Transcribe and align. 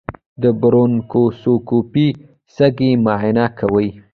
د 0.41 0.43
برونکوسکوپي 0.59 2.07
سږي 2.55 2.91
معاینه 3.03 3.45
کوي. 3.59 3.89